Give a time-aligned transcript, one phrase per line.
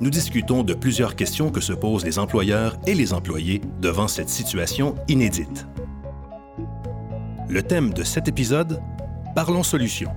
[0.00, 4.28] nous discutons de plusieurs questions que se posent les employeurs et les employés devant cette
[4.28, 5.66] situation inédite.
[7.48, 8.80] Le thème de cet épisode,
[9.34, 10.10] Parlons solutions.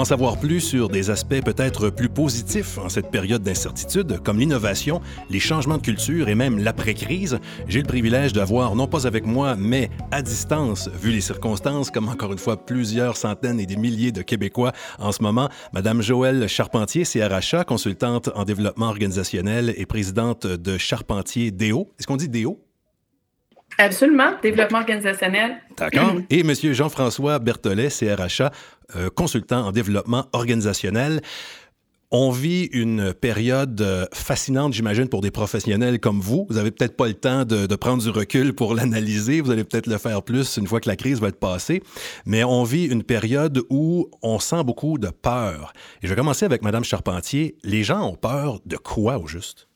[0.00, 5.02] En savoir plus sur des aspects peut-être plus positifs en cette période d'incertitude, comme l'innovation,
[5.28, 9.56] les changements de culture et même l'après-crise, j'ai le privilège d'avoir, non pas avec moi,
[9.56, 14.10] mais à distance, vu les circonstances, comme encore une fois plusieurs centaines et des milliers
[14.10, 20.46] de Québécois en ce moment, Madame Joëlle Charpentier, CRHA, consultante en développement organisationnel et présidente
[20.46, 21.90] de Charpentier DO.
[21.98, 22.58] Est-ce qu'on dit DO?
[23.80, 25.56] Absolument, développement organisationnel.
[25.78, 26.16] D'accord.
[26.30, 26.52] Et M.
[26.54, 28.52] Jean-François Berthollet, CRHA,
[28.94, 31.22] euh, consultant en développement organisationnel.
[32.10, 36.44] On vit une période euh, fascinante, j'imagine, pour des professionnels comme vous.
[36.50, 39.40] Vous n'avez peut-être pas le temps de, de prendre du recul pour l'analyser.
[39.40, 41.82] Vous allez peut-être le faire plus une fois que la crise va être passée.
[42.26, 45.72] Mais on vit une période où on sent beaucoup de peur.
[46.02, 47.56] Et je vais commencer avec Mme Charpentier.
[47.64, 49.68] Les gens ont peur de quoi au juste?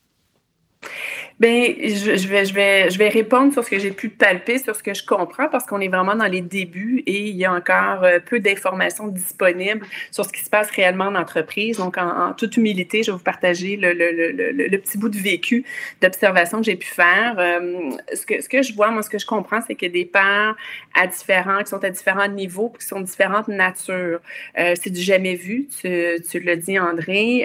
[1.40, 4.76] Bien, je, vais, je, vais, je vais répondre sur ce que j'ai pu palper, sur
[4.76, 7.52] ce que je comprends, parce qu'on est vraiment dans les débuts et il y a
[7.52, 11.78] encore euh, peu d'informations disponibles sur ce qui se passe réellement en entreprise.
[11.78, 15.18] Donc, en, toute humilité, je vais vous partager le, le, le, le petit bout de
[15.18, 15.64] vécu,
[16.00, 17.34] d'observation que j'ai pu faire.
[17.38, 19.90] Euh, ce, que, ce que je vois, moi, ce que je comprends, c'est qu'il y
[19.90, 20.54] a des pairs
[20.94, 24.20] à différents, qui sont à différents niveaux, qui sont différentes natures.
[24.56, 27.44] Euh, c'est du jamais vu, tu, tu l'as dit, André.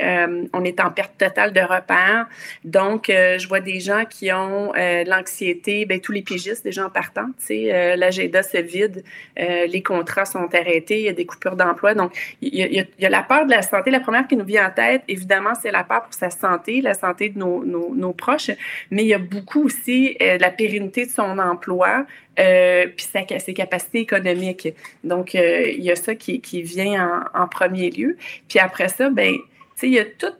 [0.53, 2.27] On est en perte totale de repères.
[2.63, 6.89] Donc, je vois des gens qui ont euh, l'anxiété, ben, tous les pigistes, des gens
[7.37, 9.03] sais, euh, l'agenda se vide,
[9.39, 11.93] euh, les contrats sont arrêtés, il y a des coupures d'emploi.
[11.93, 13.91] Donc, il y, a, la peur de la santé.
[13.91, 16.93] La première qui nous vient en tête, évidemment, c'est la peur pour sa santé, la
[16.93, 18.51] santé de nos, proches,
[18.91, 22.05] mais il y a beaucoup aussi euh, la pérennité de son emploi,
[22.39, 23.07] euh, puis
[23.39, 24.69] ses capacités économiques.
[25.03, 28.17] Donc, il y a ça qui, vient en, premier lieu.
[28.47, 29.35] Puis après ça, ben,
[29.83, 30.33] il y a tout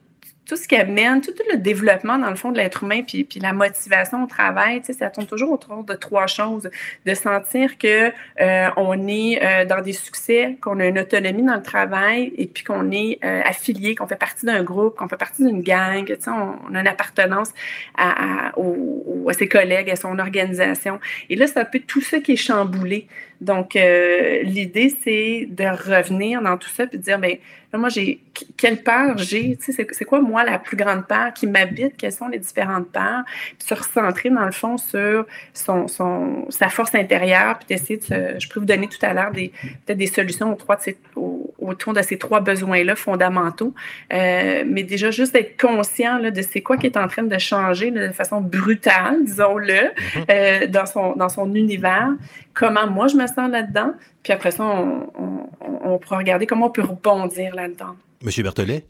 [0.49, 3.39] tout ce qui amène, tout, le développement, dans le fond, de l'être humain, puis, puis
[3.39, 6.69] la motivation au travail, ça tourne toujours autour de trois choses.
[7.05, 8.11] De sentir que
[8.41, 12.47] euh, on est euh, dans des succès, qu'on a une autonomie dans le travail, et
[12.47, 16.03] puis qu'on est euh, affilié, qu'on fait partie d'un groupe, qu'on fait partie d'une gang,
[16.25, 16.31] on,
[16.71, 17.53] on a une appartenance
[17.95, 20.99] à, à, ses collègues, à son organisation.
[21.29, 23.07] Et là, c'est un peu tout ça qui est chamboulé.
[23.41, 27.37] Donc, euh, l'idée, c'est de revenir dans tout ça, puis de dire, ben
[27.71, 28.19] Là, moi, j'ai
[28.57, 32.13] quelle peur j'ai, tu sais, c'est quoi moi la plus grande peur qui m'habite, quelles
[32.13, 33.23] sont les différentes peurs,
[33.59, 38.39] puis se recentrer dans le fond sur son, son sa force intérieure, puis d'essayer de,
[38.39, 39.51] je peux vous donner tout à l'heure des
[39.85, 43.73] peut-être des solutions aux trois de ces, aux, autour de ces trois besoins-là fondamentaux,
[44.13, 47.37] euh, mais déjà juste d'être conscient là, de c'est quoi qui est en train de
[47.37, 50.25] changer là, de façon brutale, disons-le, mm-hmm.
[50.31, 52.13] euh, dans son dans son univers,
[52.59, 56.67] comment moi je me sens là-dedans, puis après ça, on, on, on pourra regarder comment
[56.67, 57.95] on peut rebondir là-dedans.
[58.21, 58.83] Monsieur Berthollet?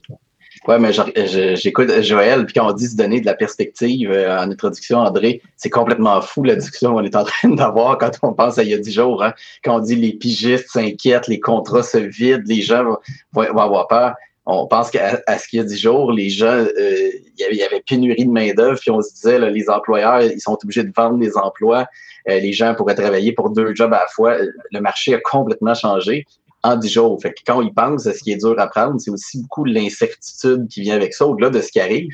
[0.68, 0.91] Oui, mais
[1.56, 5.41] j'écoute Joël, puis quand on dit se donner de la perspective euh, en introduction, André,
[5.56, 8.69] c'est complètement fou la discussion qu'on est en train d'avoir quand on pense à il
[8.69, 9.24] y a dix jours.
[9.24, 12.97] Hein, quand on dit les pigistes s'inquiètent, les contrats se vident, les gens vont,
[13.31, 14.16] vont avoir peur.
[14.51, 17.83] On pense qu'à ce qu'il y a dix jours, les gens, euh, il y avait
[17.87, 21.19] pénurie de main-d'œuvre, puis on se disait, là, les employeurs, ils sont obligés de vendre
[21.19, 21.85] des emplois.
[22.27, 24.37] Euh, les gens pourraient travailler pour deux jobs à la fois.
[24.71, 26.25] Le marché a complètement changé
[26.63, 27.21] en dix jours.
[27.21, 29.65] Fait que quand ils pensent à ce qui est dur à prendre, c'est aussi beaucoup
[29.65, 32.09] l'incertitude qui vient avec ça, au-delà de ce qui arrive.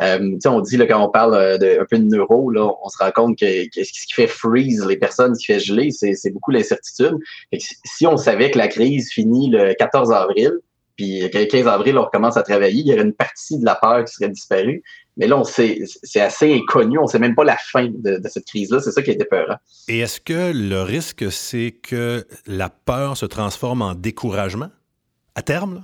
[0.00, 2.88] Euh, on dit là, quand on parle euh, de, un peu de neuro, là, on
[2.88, 5.90] se rend compte que, que, ce qui fait freeze les personnes, ce qui fait geler,
[5.90, 7.16] c'est beaucoup l'incertitude.
[7.58, 10.52] Si on savait que la crise finit le 14 avril,
[10.96, 13.74] puis le 15 avril, on recommence à travailler, il y aurait une partie de la
[13.74, 14.82] peur qui serait disparue.
[15.16, 16.98] Mais là, c'est assez inconnu.
[16.98, 18.80] On ne sait même pas la fin de, de cette crise-là.
[18.80, 19.58] C'est ça qui a été peur.
[19.88, 24.70] Et est-ce que le risque, c'est que la peur se transforme en découragement?
[25.36, 25.74] À terme?
[25.74, 25.80] Là?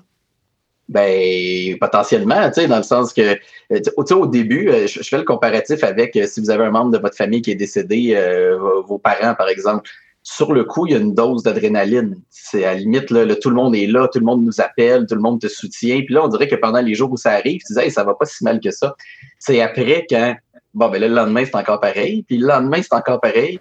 [0.90, 5.19] Ben, potentiellement, tu sais, dans le sens que, tu sais, au début, euh, je, fais
[5.19, 8.14] le comparatif avec euh, si vous avez un membre de votre famille qui est décédé,
[8.17, 9.88] euh, vos parents, par exemple
[10.22, 12.20] sur le coup, il y a une dose d'adrénaline.
[12.28, 15.06] C'est à la limite, là, tout le monde est là, tout le monde nous appelle,
[15.06, 16.00] tout le monde te soutient.
[16.02, 18.05] Puis là, on dirait que pendant les jours où ça arrive, tu disais, hey, ça
[18.05, 18.94] va pas si mal que ça.
[19.38, 20.37] C'est après quand,
[20.75, 22.22] bon, ben là, le lendemain, c'est encore pareil.
[22.25, 23.61] Puis le lendemain, c'est encore pareil.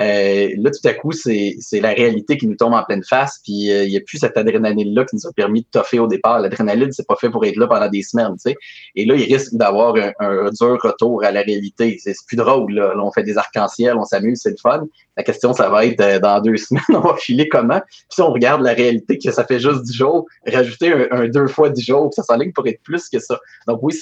[0.00, 3.70] Euh, là, tout à coup, c'est la réalité qui nous tombe en pleine face, puis
[3.72, 6.38] euh, il n'y a plus cette adrénaline-là qui nous a permis de toffer au départ.
[6.38, 8.56] L'adrénaline, c'est pas fait pour être là pendant des semaines, tu sais.
[8.94, 11.98] Et là, il risque d'avoir un, dur retour à la réalité.
[12.00, 12.94] C'est plus drôle, là.
[12.96, 14.86] on fait des arcs-en-ciel, on s'amuse, c'est le fun.
[15.16, 17.80] La question, ça va être euh, dans deux semaines, on va filer comment?
[17.80, 21.48] Puis si on regarde la réalité, que ça fait juste dix jours, rajouter un, deux
[21.48, 23.40] fois dix jours, ça s'enligne pour être plus que ça.
[23.66, 23.98] Donc oui,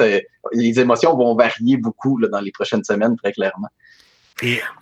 [0.52, 3.68] les émotions vont varier beaucoup là, dans les prochaines semaines, très clairement.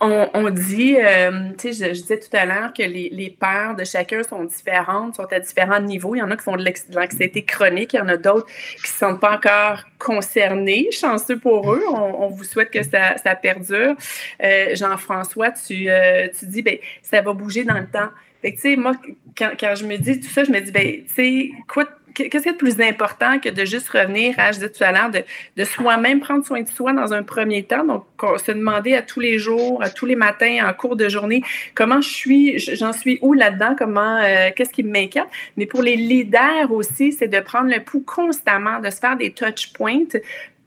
[0.01, 3.85] On, dit, euh, tu sais, je, disais tout à l'heure que les, les peurs de
[3.85, 6.13] chacun sont différentes, sont à différents niveaux.
[6.13, 8.91] Il y en a qui font de l'anxiété chronique, il y en a d'autres qui
[8.91, 10.89] ne sont pas encore concernés.
[10.91, 13.95] Chanceux pour eux, on, vous souhaite que ça, ça perdure.
[14.43, 18.09] Euh, Jean-François, tu, euh, tu dis, ben, ça va bouger dans le temps.
[18.45, 18.91] Fait tu sais, moi,
[19.35, 22.43] quand, quand, je me dis tout ça, je me dis, ben, tu sais, quoi qu'est-ce
[22.43, 25.09] qui est le plus important que de juste revenir à, je disais tout à l'heure,
[25.09, 25.23] de,
[25.57, 27.83] de soi-même prendre soin de soi dans un premier temps.
[27.83, 28.05] Donc,
[28.39, 31.43] se demander à tous les jours, à tous les matins, en cours de journée,
[31.73, 35.25] comment je suis, j'en suis où là-dedans, comment, euh, qu'est-ce qui m'inquiète?
[35.57, 39.31] Mais pour les leaders aussi, c'est de prendre le pouls constamment, de se faire des
[39.31, 40.05] touch points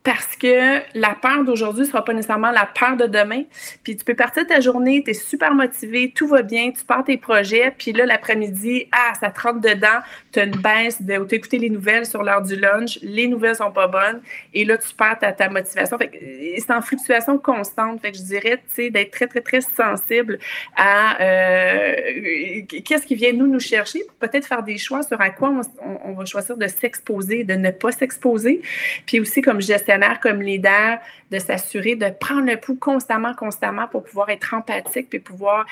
[0.04, 3.42] parce que la peur d'aujourd'hui ne sera pas nécessairement la peur de demain.
[3.82, 7.04] Puis tu peux partir ta journée, tu es super motivé, tout va bien, tu pars
[7.04, 10.00] tes projets, puis là, l'après-midi, ah, ça te rentre dedans,
[10.32, 13.56] tu as une baisse, de, tu écouté les nouvelles sur l'heure du lunch, les nouvelles
[13.56, 14.20] sont pas bonnes,
[14.54, 15.98] et là, tu perds ta, motivation.
[15.98, 18.00] Fait c'est en fluctuation constante.
[18.00, 20.38] Fait que je dirais, d'être très, très, très sensible
[20.76, 21.94] à euh,
[22.84, 25.98] qu'est-ce qui vient nous nous chercher pour peut-être faire des choix sur à quoi on,
[26.04, 28.62] on va choisir de s'exposer, de ne pas s'exposer.
[29.06, 29.60] Puis aussi, comme
[30.20, 30.98] comme leader,
[31.30, 35.66] de s'assurer de prendre le pouls constamment, constamment pour pouvoir être empathique puis pouvoir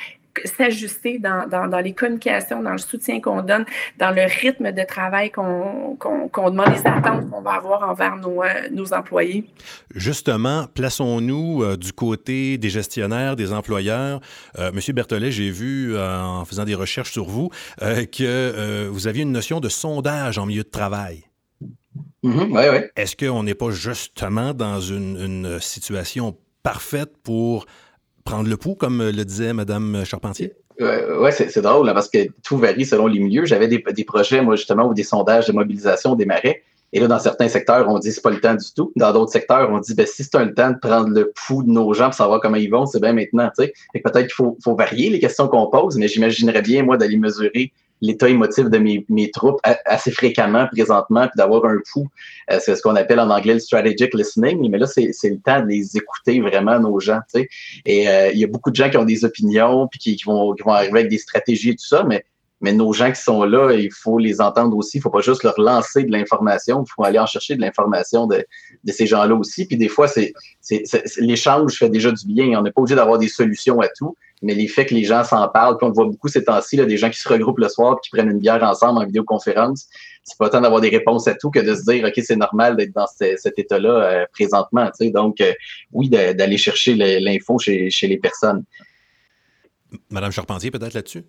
[0.45, 3.65] s'ajuster dans, dans, les communications, dans le soutien qu'on donne,
[3.99, 5.97] dans le rythme de travail qu'on
[6.51, 9.45] demande, les attentes qu'on va avoir envers nos, euh, nos employés.
[9.95, 14.21] Justement, plaçons-nous euh, du côté des gestionnaires, des employeurs.
[14.59, 19.33] Euh, Monsieur Berthollet, j'ai vu en faisant des recherches sur vous que vous aviez une
[19.33, 21.25] notion de sondage en milieu de travail.
[22.27, 22.91] Mm-hmm.
[22.97, 27.67] Est-ce qu'on n'est pas justement dans une, situation parfaite pour
[28.25, 30.53] prendre le pouls, comme le disait Mme Charpentier?
[30.81, 33.47] Oui, c'est drôle parce que tout varie selon les milieux.
[33.47, 36.63] J'avais des, projets, moi, justement, où des sondages de mobilisation démarraient.
[36.93, 38.93] Et là, dans certains secteurs, on dit c'est pas le temps du tout.
[38.97, 41.71] Dans d'autres secteurs, on dit ben, si c'est un temps de prendre le pouls de
[41.71, 43.51] nos gens pour savoir comment ils vont, c'est bien maintenant.
[43.57, 47.73] Peut-être qu'il faut, faut, varier les questions qu'on pose, mais j'imaginerais bien, moi, d'aller mesurer
[48.01, 52.09] l'état émotif de mes, mes, troupes assez fréquemment présentement, puis d'avoir un pouls.
[52.51, 55.61] Euh, c'est ce qu'on appelle en anglais le strategic listening, mais là, c'est le temps
[55.61, 57.21] de les écouter vraiment, nos gens.
[57.33, 57.49] Tu sais.
[57.85, 60.25] Et euh, il y a beaucoup de gens qui ont des opinions, puis qui, qui,
[60.25, 62.25] vont, qui vont arriver avec des stratégies et tout ça, mais
[62.67, 64.97] mais nos gens qui sont là, il faut les entendre aussi.
[64.97, 66.83] Il ne faut pas juste leur lancer de l'information.
[66.85, 68.45] Il faut aller en chercher de l'information de,
[68.89, 69.67] ces gens-là aussi.
[69.67, 70.33] Puis des fois, c'est,
[71.19, 72.59] l'échange fait déjà du bien.
[72.59, 75.25] On n'est pas obligé d'avoir des solutions à tout mais les faits que les gens
[75.25, 77.99] s'en parlent, puis on voit beaucoup ces temps-ci, des gens qui se regroupent le soir
[78.03, 79.87] qui prennent une bière ensemble en vidéoconférence,
[80.25, 82.77] c'est pas tant d'avoir des réponses à tout que de se dire, OK, c'est normal
[82.77, 84.91] d'être dans cet état-là euh, présentement.
[85.01, 85.55] Donc, euh,
[85.91, 88.63] oui, d'aller chercher l'info chez, chez les personnes.
[90.11, 91.25] Madame Charpentier, peut-être là-dessus?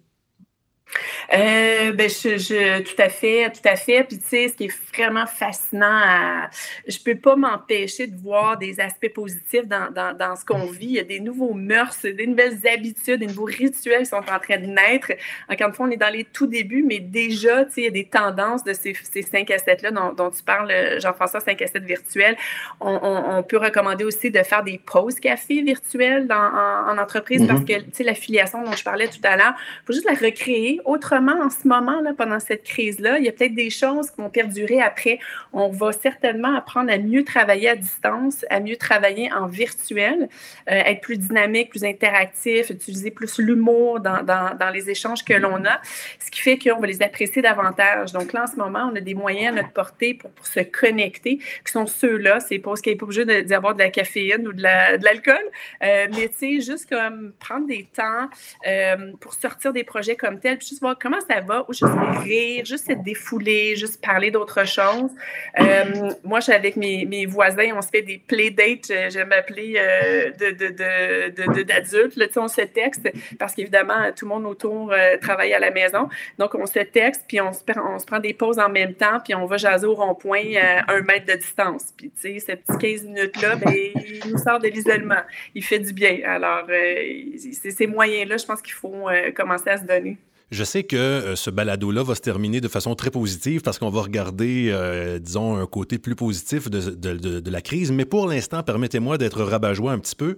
[1.33, 4.03] Euh, ben, je, je, tout à fait, tout à fait.
[4.03, 6.49] Puis, tu sais, ce qui est vraiment fascinant, à,
[6.87, 10.85] je peux pas m'empêcher de voir des aspects positifs dans, dans, dans ce qu'on vit.
[10.87, 14.39] Il y a des nouveaux mœurs, des nouvelles habitudes, des nouveaux rituels qui sont en
[14.39, 15.11] train de naître.
[15.49, 17.87] Encore une fois, on est dans les tout débuts, mais déjà, tu sais, il y
[17.87, 21.61] a des tendances de ces, ces 5 à 7-là dont, dont, tu parles, Jean-François, 5
[21.61, 22.37] à 7 virtuels.
[22.79, 27.45] On, on, on, peut recommander aussi de faire des pauses café virtuelles dans, en, entreprise
[27.45, 27.65] parce mm-hmm.
[27.65, 30.76] que, tu sais, l'affiliation dont je parlais tout à l'heure, il faut juste la recréer
[30.85, 33.19] autrement en ce moment, là, pendant cette crise-là.
[33.19, 35.19] Il y a peut-être des choses qui vont perdurer après.
[35.53, 40.29] On va certainement apprendre à mieux travailler à distance, à mieux travailler en virtuel,
[40.69, 45.63] euh, être plus dynamique, plus interactif, utiliser plus l'humour dans, dans, les échanges que l'on
[45.65, 45.81] a,
[46.19, 48.11] ce qui fait qu'on va les apprécier davantage.
[48.11, 51.37] Donc là, en ce moment, on a des moyens à notre portée pour, se connecter,
[51.37, 52.39] qui sont ceux-là.
[52.39, 55.35] C'est pas ce qu'il n'est pas obligé d'y avoir de la caféine ou de l'alcool,
[55.83, 58.29] euh, mais tu sais, juste comme prendre des temps
[58.67, 61.93] euh, pour sortir des projets comme tels, juste voir comment ça va, ou juste
[62.23, 65.11] rire, juste se défouler, juste parler d'autre chose.
[65.59, 69.75] Euh, moi, je suis avec mes, voisins, on se fait des playdates, euh, j'aime appeler
[69.77, 72.37] euh, de, de, de, d'adultes.
[72.37, 73.09] On se texte
[73.39, 76.09] parce qu'évidemment, tout le monde autour travaille à la maison.
[76.37, 79.19] Donc, on se texte, puis on se, on se prend des pauses en même temps,
[79.23, 81.93] puis on va jaser au rond-point à un mètre de distance.
[81.97, 85.21] Puis, tu sais, ces petits 15 minutes-là, ben, il nous sort de l'isolement.
[85.55, 86.19] Il fait du bien.
[86.25, 90.17] Alors, ces moyens-là, je pense qu'il faut commencer à se donner.
[90.49, 93.89] Je sais que euh, ce balado-là va se terminer de façon très positive parce qu'on
[93.89, 97.91] va regarder, euh, disons, un côté plus positif de, la crise.
[97.91, 100.37] Mais pour l'instant, permettez-moi d'être rabat-joie un petit peu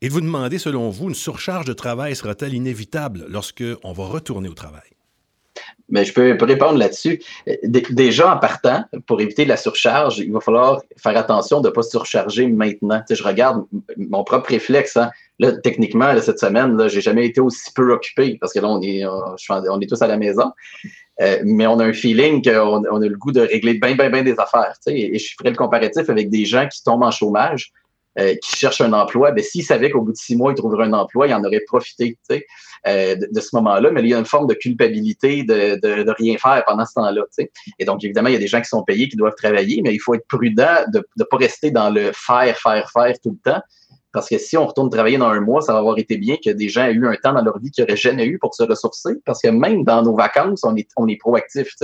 [0.00, 4.04] et de vous demander, selon vous, une surcharge de travail sera-t-elle inévitable lorsque on va
[4.06, 4.93] retourner au travail?
[5.90, 7.20] Mais je peux, répondre là-dessus.
[7.62, 11.82] Déjà, en partant, pour éviter la surcharge, il va falloir faire attention de ne pas
[11.82, 13.02] surcharger maintenant.
[13.08, 13.64] je regarde
[13.96, 14.96] mon propre réflexe.
[14.96, 15.10] Hein.
[15.62, 19.04] Techniquement, cette semaine, je n'ai jamais été aussi peu occupé parce que là, on est,
[19.04, 20.52] on est tous à la maison.
[21.20, 24.10] Euh, mais on a un feeling qu'on on a le goût de régler bien, bien,
[24.10, 24.74] bien des affaires.
[24.86, 27.72] Et, je ferai le comparatif avec des gens qui tombent en chômage,
[28.18, 29.32] euh, qui cherchent un emploi.
[29.32, 31.64] Ben, S'ils savaient qu'au bout de six mois, ils trouveraient un emploi, ils en auraient
[31.66, 32.16] profité
[32.86, 33.90] euh, de, ce moment-là.
[33.90, 37.22] Mais il y a une forme de culpabilité de, de, rien faire pendant ce temps-là.
[37.78, 39.94] Et donc, évidemment, il y a des gens qui sont payés, qui doivent travailler, mais
[39.94, 43.52] il faut être prudent de ne pas rester dans le faire, faire, faire tout le
[43.52, 43.60] temps
[44.14, 46.48] parce que si on retourne travailler dans un mois, ça va avoir été bien que
[46.50, 48.62] des gens aient eu un temps dans leur vie qu'ils n'auraient jamais eu pour se
[48.62, 49.14] ressourcer.
[49.26, 51.74] Parce que même dans nos vacances, on est, on est proactif.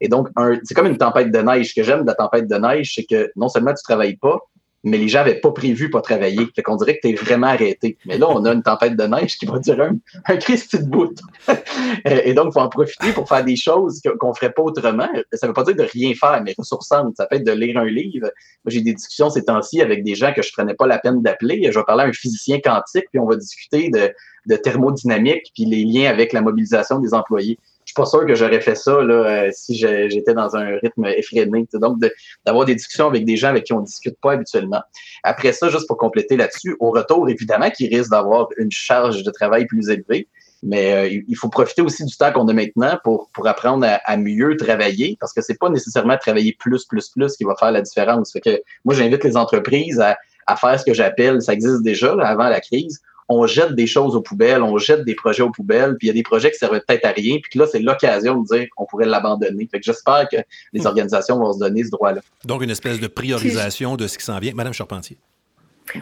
[0.00, 0.28] Et donc,
[0.64, 1.68] c'est comme une tempête de neige.
[1.68, 4.16] Ce que j'aime de la tempête de neige, c'est que non seulement tu ne travailles
[4.16, 4.40] pas,
[4.84, 6.46] mais les gens n'avaient pas prévu pas travailler.
[6.54, 7.98] Fait qu'on dirait que tu es vraiment arrêté.
[8.06, 10.88] Mais là, on a une tempête de neige qui va durer un, un Christ de
[10.88, 11.14] bout.
[12.04, 15.08] et donc, il faut en profiter pour faire des choses qu'on ne ferait pas autrement.
[15.32, 17.16] Ça ne veut pas dire de rien faire, mais ressourçante.
[17.16, 18.30] Ça peut être de lire un livre.
[18.64, 20.98] Moi, j'ai des discussions ces temps-ci avec des gens que je ne prenais pas la
[20.98, 21.68] peine d'appeler.
[21.70, 24.12] Je vais parler à un physicien quantique, puis on va discuter de,
[24.46, 27.58] de thermodynamique, puis les liens avec la mobilisation des employés
[27.88, 31.66] suis pas sûr que j'aurais fait ça là, euh, si j'étais dans un rythme effréné.
[31.74, 31.98] Donc,
[32.44, 34.82] d'avoir des discussions avec des gens avec qui on ne discute pas habituellement.
[35.22, 39.30] Après ça, juste pour compléter là-dessus, au retour, évidemment qu'il risque d'avoir une charge de
[39.30, 40.28] travail plus élevée.
[40.62, 44.16] Mais euh, il faut profiter aussi du temps qu'on a maintenant pour, pour apprendre à,
[44.16, 47.80] mieux travailler parce que c'est pas nécessairement travailler plus, plus, plus qui va faire la
[47.80, 48.32] différence.
[48.32, 50.18] Fait que moi, j'invite les entreprises à,
[50.48, 54.16] à faire ce que j'appelle, ça existe déjà avant la crise, on jette des choses
[54.16, 56.58] aux poubelles, on jette des projets aux poubelles, puis il y a des projets qui
[56.58, 59.68] servent peut-être à rien, puis là, c'est l'occasion de dire qu'on pourrait l'abandonner.
[59.70, 60.36] Fait que j'espère que
[60.72, 60.86] les hmm.
[60.86, 62.20] organisations vont se donner ce droit-là.
[62.44, 64.52] Donc, une espèce de priorisation de ce qui s'en vient.
[64.54, 65.18] Madame Charpentier.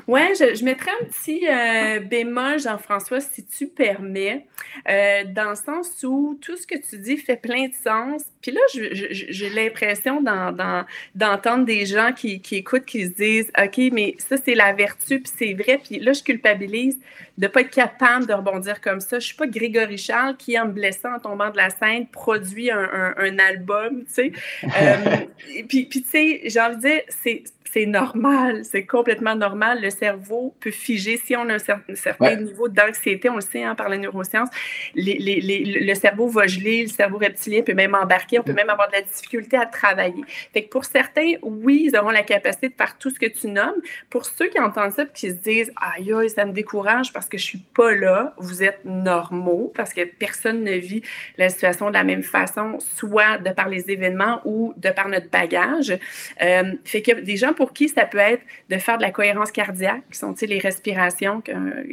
[0.07, 4.47] Oui, je, je, mettrais un petit euh, bémol, Jean-François, si tu permets,
[4.89, 8.23] euh, dans le sens où tout ce que tu dis fait plein de sens.
[8.41, 14.15] Puis là, j'ai l'impression d'entendre des gens qui, qui, écoutent, qui se disent OK, mais
[14.19, 15.81] ça, c'est la vertu, puis c'est vrai.
[15.83, 16.99] Puis là, je culpabilise
[17.39, 19.11] de ne pas être capable de rebondir comme ça.
[19.13, 22.07] Je ne suis pas Grégory Charles qui, en me blessant en tombant de la scène,
[22.07, 24.33] produit un, un, album, tu sais.
[24.77, 25.27] Euh,
[25.69, 29.81] puis, puis tu sais, j'ai envie de dire, c'est c'est normal, c'est complètement normal.
[29.83, 31.17] Le cerveau peut figer.
[31.17, 34.49] Si on a un, certain niveau d'anxiété, on le sait hein, par la neuroscience,
[34.95, 38.95] le cerveau va geler, le cerveau reptilien peut même embarquer, on peut même avoir de
[38.95, 40.25] la difficulté à travailler.
[40.53, 43.49] Fait que pour certains, oui, ils auront la capacité de faire tout ce que tu
[43.49, 43.81] nommes.
[44.11, 47.29] Pour ceux qui entendent ça et qui se disent Aïe, aïe, ça me décourage parce
[47.29, 51.03] que je suis pas là, vous êtes normaux parce que personne ne vit
[51.37, 55.31] la situation de la même façon, soit de par les événements ou de par notre
[55.31, 55.97] bagage.
[56.43, 59.51] Euh, fait que des gens pour qui ça peut être de faire de la cohérence
[59.51, 61.43] cardiaque, qui sont les respirations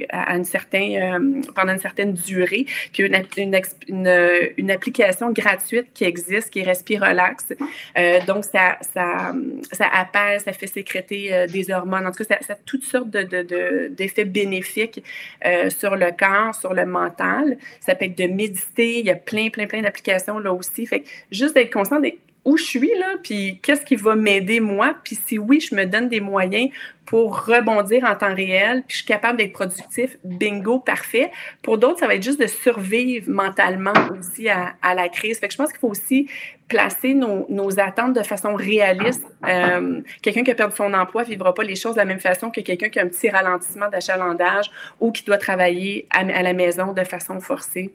[0.09, 6.03] à une certaine, euh, pendant une certaine durée, puis une, une, une, application gratuite qui
[6.03, 7.53] existe, qui est Respirelax.
[7.97, 9.33] Euh, donc, ça, ça,
[9.71, 12.05] ça, apaise, ça fait sécréter euh, des hormones.
[12.05, 15.03] En tout cas, ça, a toutes sortes d'effets de, bénéfiques
[15.45, 17.57] euh, sur le corps, sur le mental.
[17.79, 18.99] Ça peut être de méditer.
[18.99, 20.85] Il y a plein, plein, plein d'applications là aussi.
[20.85, 24.95] Fait juste d'être conscient des où je suis, là, puis qu'est-ce qui va m'aider moi,
[25.03, 26.69] puis si oui, je me donne des moyens
[27.05, 31.31] pour rebondir en temps réel, puis je suis capable d'être productif, bingo, parfait.
[31.61, 35.39] Pour d'autres, ça va être juste de survivre mentalement aussi à, la crise.
[35.39, 36.27] Fait que je pense qu'il faut aussi
[36.67, 39.23] placer nos, attentes de façon réaliste.
[39.47, 42.19] Euh, quelqu'un qui a perdu son emploi ne vivra pas les choses de la même
[42.19, 46.53] façon que quelqu'un qui a un petit ralentissement d'achalandage ou qui doit travailler à, la
[46.53, 47.93] maison de façon forcée.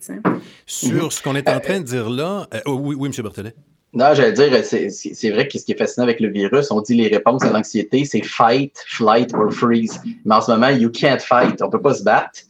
[0.66, 3.22] Sur ce qu'on est en train de dire là, euh, oui, oui, M.
[3.22, 3.54] Berthelet.
[3.94, 6.94] Non, j'allais dire, c'est vrai que ce qui est fascinant avec le virus, on dit
[6.94, 10.00] les réponses à l'anxiété, c'est fight, flight or freeze.
[10.26, 11.62] Mais en ce moment, you can't fight.
[11.62, 12.40] On peut pas se battre,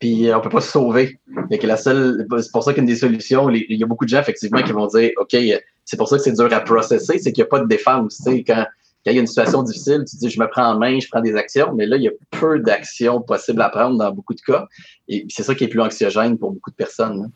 [0.00, 1.18] puis on peut pas se sauver.
[1.50, 4.20] que la seule, c'est pour ça qu'une des solutions, il y a beaucoup de gens
[4.20, 5.36] effectivement qui vont dire, OK,
[5.84, 8.20] c'est pour ça que c'est dur à processer, c'est qu'il n'y a pas de défense.
[8.46, 8.66] Quand
[9.08, 11.08] quand il y a une situation difficile, tu dis je me prends en main, je
[11.10, 14.34] prends des actions, mais là, il y a peu d'actions possibles à prendre dans beaucoup
[14.34, 14.66] de cas.
[15.08, 17.22] Et c'est ça qui est plus anxiogène pour beaucoup de personnes.
[17.24, 17.30] Hein.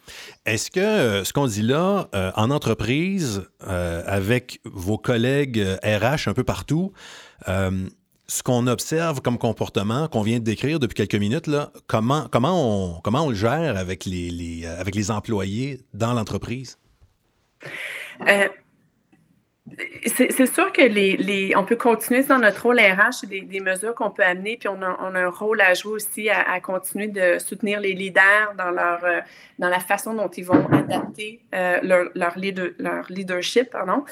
[0.45, 6.29] Est-ce que euh, ce qu'on dit là, euh, en entreprise, euh, avec vos collègues RH
[6.29, 6.93] un peu partout,
[7.47, 12.97] ce qu'on observe comme comportement qu'on vient de décrire depuis quelques minutes, là, comment, comment,
[12.97, 16.77] on, comment on le gère avec les, avec les employés dans l'entreprise?
[20.07, 24.11] C'est sûr que les, on peut continuer dans notre rôle RH, des, des mesures qu'on
[24.11, 27.93] peut amener, puis on a, un rôle à jouer aussi à, continuer de soutenir les
[27.93, 29.21] leaders dans, leur, euh,
[29.61, 33.71] dans la façon dont ils vont adapter euh, leur, leur, leadership.
[33.71, 34.05] Pardon.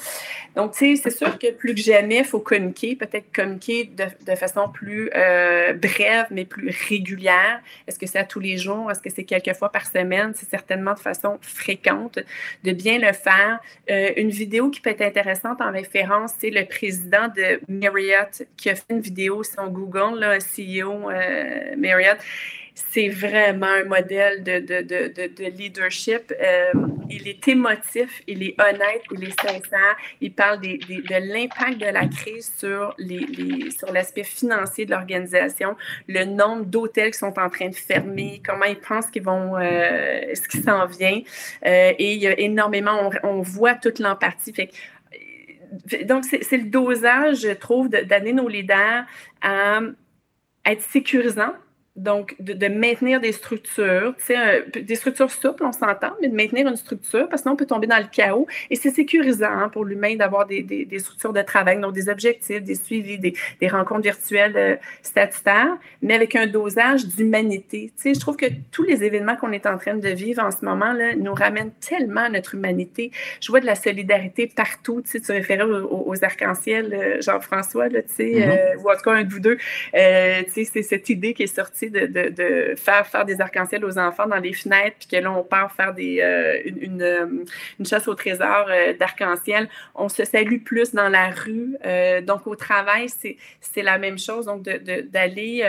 [0.55, 4.35] Donc, tu c'est sûr que plus que jamais, il faut communiquer, peut-être communiquer de, de,
[4.35, 7.59] façon plus euh, brève, mais plus régulière.
[7.87, 8.89] Est-ce que c'est à tous les jours?
[8.89, 10.31] Est-ce que c'est quelques fois par semaine?
[10.33, 12.19] C'est certainement de façon fréquente
[12.63, 13.59] de bien le faire.
[13.89, 18.75] une vidéo qui peut être intéressante en référence, c'est le président de Marriott qui a
[18.75, 22.17] fait une vidéo sur Google, là, CEO euh, Marriott.
[22.73, 26.33] C'est vraiment un modèle de, de, de, de leadership.
[26.41, 26.71] Euh,
[27.09, 29.97] il est émotif, il est honnête, il est sincère.
[30.21, 35.75] Il parle des, de l'impact de la crise sur, les, sur l'aspect financier de l'organisation,
[36.07, 40.33] le nombre d'hôtels qui sont en train de fermer, comment ils pensent qu'ils vont, euh,
[40.33, 41.21] ce qui s'en vient.
[41.63, 44.53] et il y a énormément, on, voit toute l'empathie.
[44.53, 44.69] Fait
[46.05, 49.05] donc, c'est le dosage, je trouve, d'amener nos leaders
[49.41, 49.81] à
[50.65, 51.53] être sécurisants
[51.97, 54.15] donc, de, maintenir des structures,
[54.73, 57.65] des structures souples, on s'entend, mais de maintenir une structure, parce que sinon on peut
[57.65, 58.47] tomber dans le chaos.
[58.69, 62.63] Et c'est sécurisant hein, pour l'humain d'avoir des, des, structures de travail, donc des objectifs,
[62.63, 67.91] des suivis, des, des rencontres virtuelles euh, statutaires, mais avec un dosage d'humanité.
[67.97, 70.51] Tu sais, je trouve que tous les événements qu'on est en train de vivre en
[70.51, 73.11] ce moment là, nous ramènent tellement à notre humanité.
[73.41, 75.01] Je vois de la solidarité partout.
[75.01, 78.49] Tu sais, tu référais aux, arcs-en-ciel, euh, Jean-François, tu sais, mm-hmm.
[78.49, 79.57] euh, ou en tout cas un de vous deux.
[79.57, 84.37] tu sais, c'est cette idée qui est sortie de, faire, des arcs-en-ciel aux enfants dans
[84.37, 87.25] les fenêtres, puis que là, on part faire euh, une, euh,
[87.79, 89.69] une, chasse au trésor euh, d'arc-en-ciel.
[89.95, 91.77] On se salue plus dans la rue.
[92.23, 94.45] donc, au travail, c'est la même chose.
[94.45, 95.65] Donc, d'aller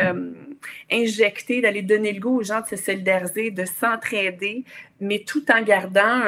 [0.90, 4.64] injecter, d'aller donner le goût aux gens de se solidariser, de s'entraider,
[5.02, 6.22] mais tout en gardant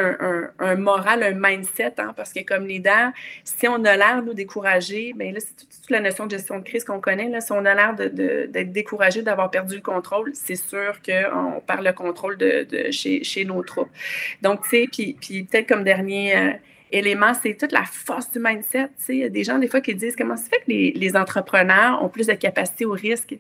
[0.59, 3.13] un, moral, un mindset, hein, parce que comme leader,
[3.45, 6.65] si on a l'air, nous, découragés, bien là, c'est toute, la notion de gestion de
[6.65, 10.57] crise qu'on connaît, là, si on a l'air d'être découragé, d'avoir perdu le contrôle, c'est
[10.57, 13.91] sûr qu'on perd le contrôle de, chez, nos troupes.
[14.43, 16.37] Donc, tu sais, puis, puis peut-être comme dernier...
[16.37, 16.51] Euh,
[16.93, 18.89] élément, c'est toute la force du mindset.
[19.09, 22.01] Il y a des gens, des fois, qui disent comment ça fait que les entrepreneurs
[22.05, 23.35] ont plus de capacité au risque?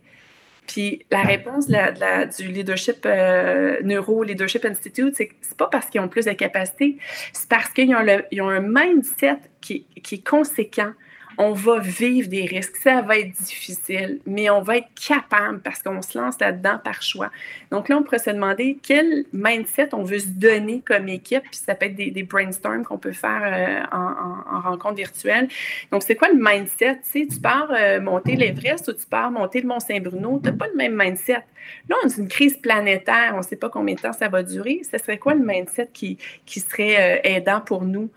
[0.66, 6.08] Puis la réponse du leadership euh, Neuro Leadership Institute, c'est c'est pas parce qu'ils ont
[6.08, 6.98] plus de capacités,
[7.32, 10.92] c'est parce qu'ils ont, un mindset qui est conséquent
[11.38, 12.76] on va vivre des risques.
[12.76, 17.02] Ça va être difficile, mais on va être capable parce qu'on se lance là-dedans par
[17.02, 17.30] choix.
[17.70, 21.42] Donc là, on pourrait se demander quel mindset on veut se donner comme équipe.
[21.42, 25.48] Puis ça peut être des, brainstorms qu'on peut faire euh, en, rencontre virtuelle.
[25.90, 26.96] Donc, c'est quoi le mindset?
[26.96, 30.56] Tu sais, tu pars euh, monter l'Everest ou tu pars monter le Mont-Saint-Bruno, tu n'as
[30.56, 31.42] pas le même mindset.
[31.88, 34.42] Là, on a une crise planétaire, on ne sait pas combien de temps ça va
[34.42, 34.82] durer.
[34.90, 38.10] Ce serait quoi le mindset qui, qui serait euh, aidant pour nous?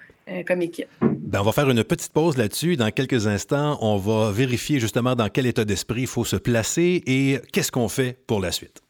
[0.45, 0.87] Comme équipe?
[1.01, 2.77] Ben, on va faire une petite pause là-dessus.
[2.77, 7.03] Dans quelques instants, on va vérifier justement dans quel état d'esprit il faut se placer
[7.05, 8.81] et qu'est-ce qu'on fait pour la suite.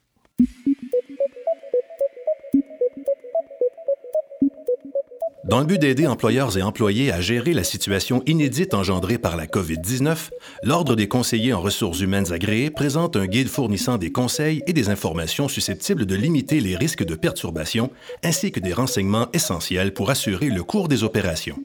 [5.47, 9.45] Dans le but d'aider employeurs et employés à gérer la situation inédite engendrée par la
[9.45, 10.29] COVID-19,
[10.63, 14.89] l'Ordre des conseillers en ressources humaines agréés présente un guide fournissant des conseils et des
[14.89, 17.91] informations susceptibles de limiter les risques de perturbation,
[18.25, 21.63] ainsi que des renseignements essentiels pour assurer le cours des opérations.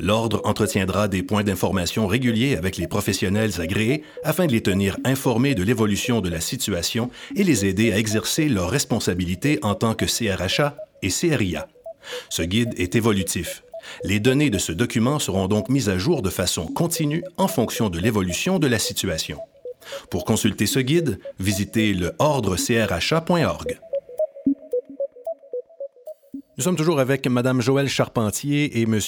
[0.00, 5.54] L'Ordre entretiendra des points d'information réguliers avec les professionnels agréés afin de les tenir informés
[5.54, 10.06] de l'évolution de la situation et les aider à exercer leurs responsabilités en tant que
[10.06, 11.68] CRHA et CRIA.
[12.28, 13.62] Ce guide est évolutif.
[14.04, 17.90] Les données de ce document seront donc mises à jour de façon continue en fonction
[17.90, 19.38] de l'évolution de la situation.
[20.10, 23.80] Pour consulter ce guide, visitez le ordrecrha.org.
[26.58, 29.00] Nous sommes toujours avec Mme Joëlle Charpentier et M.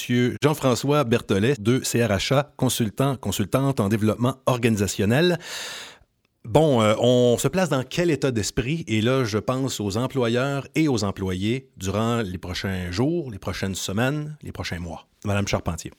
[0.43, 5.37] Jean-François Berthollet de CRHA, consultant, consultante en développement organisationnel.
[6.45, 8.85] Bon, euh, on se place dans quel état d'esprit?
[8.87, 13.73] Et là, je pense aux employeurs et aux employés durant les prochains jours, les prochaines
[13.73, 15.07] semaines, les prochains mois.
[15.25, 15.91] Madame Charpentier.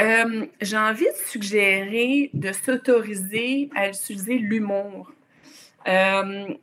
[0.00, 5.12] Euh, j'ai envie de suggérer de s'autoriser à utiliser l'humour.
[5.86, 6.54] Euh,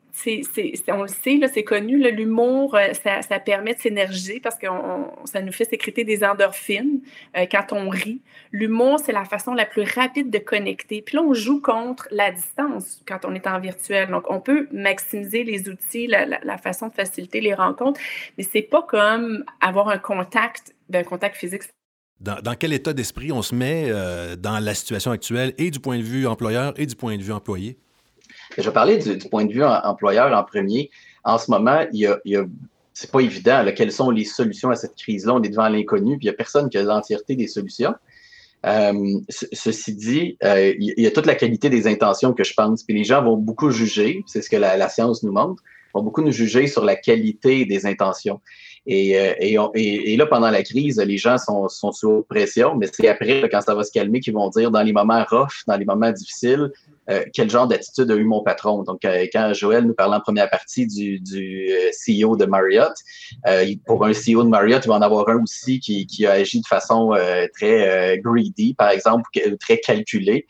[0.90, 4.68] on le sait, c'est connu, l'humour, euh, ça, permet de s'énergiser parce que
[5.26, 7.02] ça nous fait sécréter des endorphines
[7.38, 8.22] euh, quand on rit.
[8.52, 11.02] L'humour, c'est la façon la plus rapide de connecter.
[11.02, 14.10] Puis là, on joue contre la distance quand on est en virtuel.
[14.10, 18.00] Donc, on peut maximiser les outils, la, façon de faciliter les rencontres,
[18.38, 21.64] mais c'est pas comme avoir un contact, d'un contact physique.
[22.20, 23.90] Dans, quel état d'esprit on se met
[24.38, 27.32] dans la situation actuelle et du point de vue employeur et du point de vue
[27.32, 27.80] employé?
[28.58, 30.90] Je vais parler du, point de vue employeur en premier.
[31.24, 32.46] En ce moment, il y a,
[32.94, 35.34] c'est pas évident quelles sont les solutions à cette crise-là?
[35.36, 37.94] On est devant l'inconnu, puis il n'y a personne qui a l'entièreté des solutions.
[38.64, 42.84] ceci dit, il y, a toute la qualité des intentions que je pense.
[42.84, 46.22] Puis les gens vont beaucoup juger, c'est ce que la, science nous montre, vont beaucoup
[46.22, 48.42] nous juger sur la qualité des intentions.
[48.88, 49.34] Et, euh,
[49.76, 53.62] et, là, pendant la crise, les gens sont, sont sous pression, mais c'est après, quand
[53.62, 56.72] ça va se calmer, qu'ils vont dire dans les moments rough, dans les moments difficiles,
[57.12, 58.84] euh, quel genre d'attitude a eu mon patron.
[58.84, 62.94] Donc, euh, quand Joël nous parlait en première partie du, du CEO de Marriott,
[63.86, 66.62] pour un CEO de Marriott, il va en avoir un aussi qui, qui a agi
[66.62, 67.16] de façon
[67.54, 70.46] très greedy, par exemple, très calculée.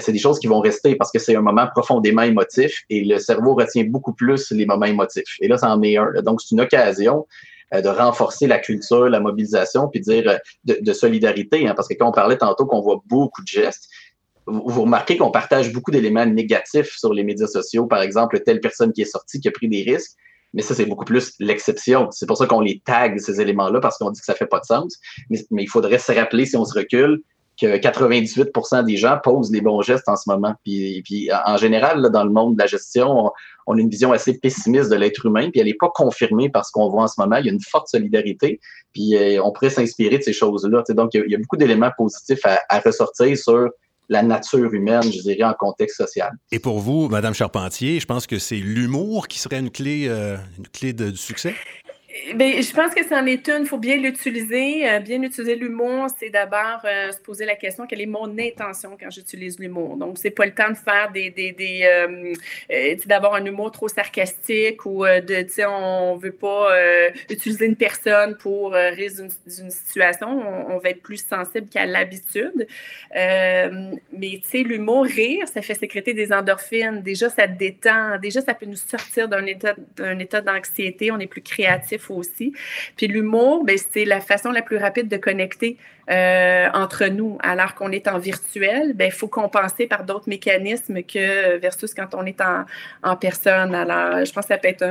[0.00, 3.18] c'est des choses qui vont rester parce que c'est un moment profondément émotif et le
[3.18, 5.36] cerveau retient beaucoup plus les moments émotifs.
[5.40, 6.12] Et là, c'en est un.
[6.22, 7.26] Donc, c'est une occasion
[7.74, 11.94] euh, de renforcer la culture, la mobilisation, puis dire euh, de, solidarité, hein, parce que
[11.94, 13.88] quand on parlait tantôt qu'on voit beaucoup de gestes,
[14.46, 18.92] vous, remarquez qu'on partage beaucoup d'éléments négatifs sur les médias sociaux, par exemple, telle personne
[18.92, 20.12] qui est sortie, qui a pris des risques,
[20.54, 22.08] mais ça, c'est beaucoup plus l'exception.
[22.10, 24.60] C'est pour ça qu'on les tag, ces éléments-là, parce qu'on dit que ça fait pas
[24.60, 24.96] de sens.
[25.28, 27.22] Mais, il faudrait se rappeler, si on se recule,
[27.60, 30.54] que 98% des gens posent les bons gestes en ce moment.
[30.64, 33.30] Puis, en général, dans le monde de la gestion,
[33.66, 36.64] on, a une vision assez pessimiste de l'être humain, puis elle n'est pas confirmée par
[36.64, 37.36] ce qu'on voit en ce moment.
[37.36, 38.60] Il y a une forte solidarité,
[38.92, 40.84] puis euh, on pourrait s'inspirer de ces choses-là.
[40.90, 43.68] Donc, il y, a, beaucoup d'éléments positifs à, ressortir sur
[44.08, 46.32] la nature humaine, je dirais, en contexte social.
[46.52, 50.36] Et pour vous, Madame Charpentier, je pense que c'est l'humour qui serait une clé, euh,
[50.58, 51.54] une clé du succès?
[52.34, 53.62] Bien, je pense que c'en est une.
[53.62, 54.88] Il faut bien l'utiliser.
[54.88, 58.96] Euh, bien utiliser l'humour, c'est d'abord euh, se poser la question quelle est mon intention
[58.98, 59.96] quand j'utilise l'humour?
[59.96, 63.88] Donc, c'est pas le temps de faire des, des, des euh, d'avoir un humour trop
[63.88, 66.70] sarcastique ou de, tu sais, on veut pas
[67.30, 70.28] utiliser une personne pour résoudre une, situation.
[70.68, 72.66] On, va être plus sensible qu'à l'habitude.
[73.12, 77.02] mais tu sais, l'humour, rire, ça fait sécréter des endorphines.
[77.02, 78.18] Déjà, ça détend.
[78.18, 81.10] Déjà, ça peut nous sortir d'un état d'un état d'anxiété.
[81.10, 82.52] On est plus créatif aussi.
[82.96, 85.76] Puis l'humour, ben, c'est la façon la plus rapide de connecter
[86.10, 87.38] euh, entre nous.
[87.42, 92.14] Alors qu'on est en virtuel, il ben, faut compenser par d'autres mécanismes que versus quand
[92.14, 92.64] on est en,
[93.02, 93.74] en personne.
[93.74, 94.84] Alors, je pense que ça peut être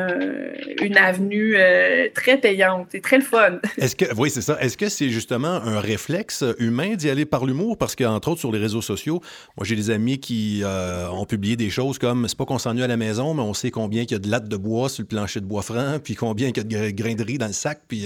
[0.81, 3.59] une avenue euh, très payante et très le fun.
[3.77, 4.57] Est-ce que, oui, c'est ça.
[4.59, 7.77] Est-ce que c'est justement un réflexe humain d'y aller par l'humour?
[7.77, 9.21] Parce qu'entre autres, sur les réseaux sociaux,
[9.57, 12.83] moi, j'ai des amis qui euh, ont publié des choses comme c'est pas qu'on s'ennuie
[12.83, 15.03] à la maison, mais on sait combien il y a de lattes de bois sur
[15.03, 17.47] le plancher de bois franc, puis combien il y a de grains de riz dans
[17.47, 17.81] le sac.
[17.87, 18.05] Puis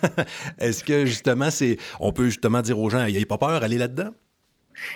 [0.58, 4.12] est-ce que justement, c'est on peut justement dire aux gens, n'ayez pas peur, allez là-dedans?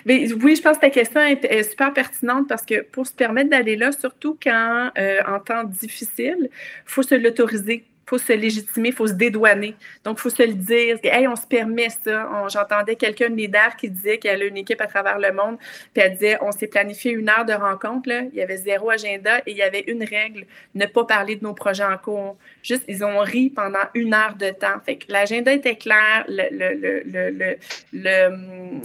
[0.05, 3.77] Oui, je pense que ta question est, super pertinente parce que pour se permettre d'aller
[3.77, 6.51] là, surtout quand euh, en temps difficile, il
[6.87, 9.75] faut se l'autoriser faut se légitimer, faut se dédouaner.
[10.05, 10.99] Donc, faut se le dire.
[11.03, 12.29] Hey, on se permet ça.
[12.49, 15.57] J'entendais quelqu'un de leader qui disait qu'elle a une équipe à travers le monde,
[15.93, 18.23] puis elle disait on s'est planifié une heure de rencontre, là.
[18.33, 21.45] il y avait zéro agenda et il y avait une règle ne pas parler de
[21.45, 22.37] nos projets en cours.
[22.63, 24.81] Juste, ils ont ri pendant une heure de temps.
[24.85, 27.59] Fait que l'agenda était clair, le, le, le,
[27.93, 28.81] le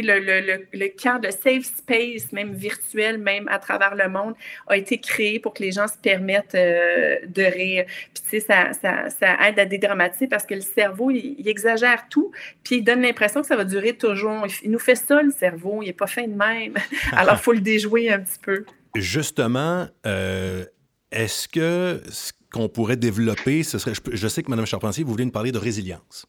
[0.00, 4.34] le, le, le, cadre, le safe space, même virtuel, même à travers le monde,
[4.68, 7.84] a été créé pour que les gens se permettent euh, de rire.
[8.14, 12.08] Puis, tu sais, ça, ça, ça, aide à dédramatiser parce que le cerveau, il, exagère
[12.08, 12.30] tout,
[12.62, 14.46] puis il donne l'impression que ça va durer toujours.
[14.62, 15.82] Il, nous fait ça, le cerveau.
[15.82, 16.74] Il n'est pas fin de même.
[17.12, 18.64] Alors, il faut le déjouer un petit peu.
[18.94, 20.64] Justement, euh,
[21.10, 23.94] est-ce que ce qu'on pourrait développer, ce serait.
[23.94, 26.26] Je, je sais que Mme Charpentier, vous voulez nous parler de résilience.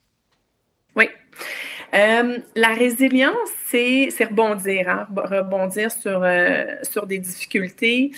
[0.95, 1.09] Oui.
[1.93, 3.35] Euh, la résilience,
[3.67, 5.07] c'est rebondir, hein?
[5.15, 8.11] rebondir sur, euh, sur des difficultés,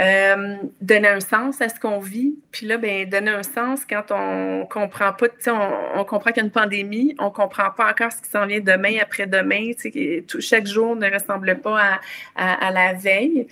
[0.00, 2.34] euh, donner un sens à ce qu'on vit.
[2.50, 6.44] Puis là, ben, donner un sens quand on comprend pas, on, on comprend qu'il y
[6.44, 9.72] a une pandémie, on comprend pas encore ce qui s'en vient demain, après-demain.
[10.40, 12.00] Chaque jour ne ressemble pas
[12.34, 13.46] à, à, la veille.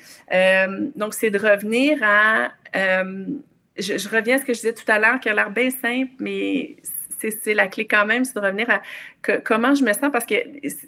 [0.96, 2.52] donc, c'est de revenir à...
[3.80, 5.70] Je, je, reviens à ce que je disais tout à l'heure, qui a l'air bien
[5.70, 6.74] simple, mais
[7.20, 8.82] c'est la clé quand même, c'est de revenir à
[9.44, 10.34] comment je me sens parce que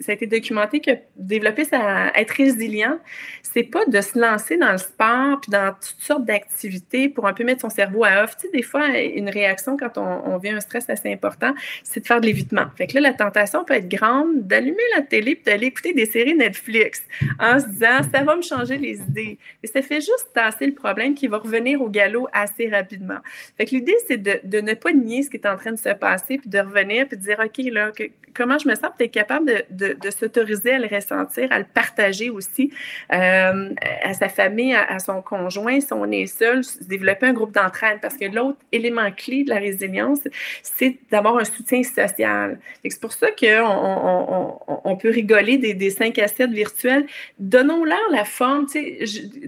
[0.01, 2.97] ça a été documenté que développer sa, être résilient,
[3.43, 7.33] c'est pas de se lancer dans le sport puis dans toutes sortes d'activités pour un
[7.33, 8.37] peu mettre son cerveau à off.
[8.37, 12.07] Tu sais, des fois, une réaction quand on, vit un stress assez important, c'est de
[12.07, 12.65] faire de l'évitement.
[12.75, 16.05] Fait que là, la tentation peut être grande d'allumer la télé puis d'aller écouter des
[16.05, 17.03] séries Netflix
[17.39, 19.37] en se disant ça va me changer les idées.
[19.61, 23.19] Et ça fait juste tasser le problème qui va revenir au galop assez rapidement.
[23.57, 25.77] Fait que l'idée, c'est de, de ne pas nier ce qui est en train de
[25.77, 28.89] se passer puis de revenir puis de dire OK, là, que, comment je me sens,
[28.97, 32.71] peut-être capable de, s'autoriser à le ressentir, à le partager aussi
[33.13, 33.69] euh,
[34.03, 37.99] à sa famille, à, son conjoint, si on est seul, développer un groupe d'entraide.
[38.01, 40.19] Parce que l'autre élément clé de la résilience,
[40.63, 42.59] c'est d'avoir un soutien social.
[42.87, 47.05] C'est pour ça qu'on on, peut rigoler des, des 5 à 7 virtuels.
[47.39, 48.67] Donnons-leur la forme,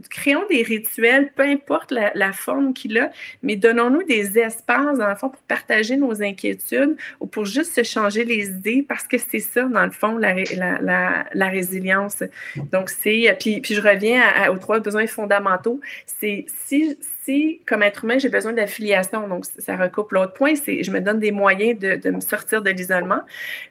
[0.09, 5.09] créons des rituels, peu importe la, la forme qu'il a, mais donnons-nous des espaces, dans
[5.09, 9.17] le fond, pour partager nos inquiétudes ou pour juste se changer les idées parce que
[9.17, 10.35] c'est ça, dans le fond, la,
[10.81, 12.23] la, la, résilience.
[12.71, 13.35] Donc, c'est.
[13.39, 15.79] Puis, puis je reviens aux trois besoins fondamentaux.
[16.05, 20.83] C'est si, si, comme être humain, j'ai besoin d'affiliation, donc ça recoupe l'autre point, c'est
[20.83, 23.21] je me donne des moyens de, de me sortir de l'isolement.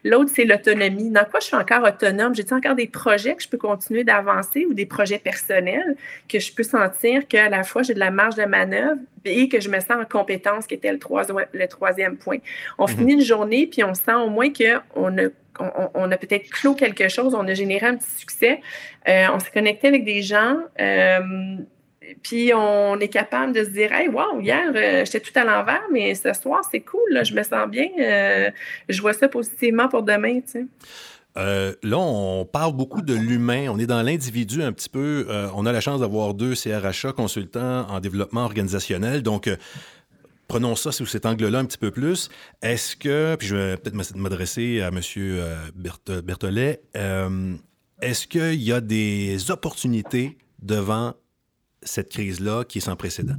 [0.03, 1.09] L'autre, c'est l'autonomie.
[1.09, 2.35] Dans quoi je suis encore autonome?
[2.35, 5.95] J'ai encore des projets que je peux continuer d'avancer ou des projets personnels
[6.27, 9.59] que je peux sentir qu'à la fois j'ai de la marge de manœuvre et que
[9.59, 12.37] je me sens en compétence, qui était le, troisième, le troisième point?
[12.77, 12.97] On mhm.
[12.97, 15.27] finit une journée, puis on sent au moins qu'on a
[15.59, 18.61] on, a peut-être clos quelque chose, on a généré un petit succès,
[19.07, 21.57] euh, on s'est connecté avec des gens, euh,
[22.21, 25.83] puis on est capable de se dire Hey, wow, hier, euh, j'étais tout à l'envers,
[25.91, 27.89] mais ce soir, c'est cool, je me sens bien,
[28.89, 30.41] je vois ça positivement pour demain.
[30.41, 30.65] Tu sais.
[31.37, 33.67] Euh, là, on parle beaucoup de l'humain.
[33.69, 35.25] On est dans l'individu un petit peu.
[35.29, 39.23] Euh, on a la chance d'avoir deux CRHA consultants en développement organisationnel.
[39.23, 39.55] Donc, euh,
[40.47, 42.29] prenons ça sous cet angle-là un petit peu plus.
[42.61, 44.99] Est-ce que, puis je vais peut-être m'adresser à M.
[46.23, 46.81] Berthollet,
[48.01, 51.13] est-ce qu'il y a des opportunités devant
[51.85, 53.35] cette crise-là qui est sans précédent?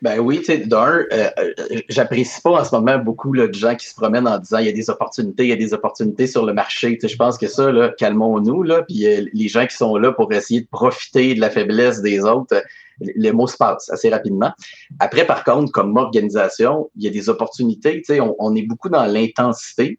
[0.00, 1.52] Ben oui, d'un, euh, euh,
[1.88, 4.68] j'apprécie pas en ce moment beaucoup de gens qui se promènent en disant il y
[4.70, 6.98] a des opportunités, il y a des opportunités sur le marché.
[7.02, 10.62] Je pense que ça, calmons-nous, là, puis euh, les gens qui sont là pour essayer
[10.62, 12.62] de profiter de la faiblesse des autres,
[13.00, 14.52] les mots se passent assez rapidement.
[14.98, 18.02] Après, par contre, comme organisation, il y a des opportunités.
[18.38, 19.98] On, est beaucoup dans l'intensité.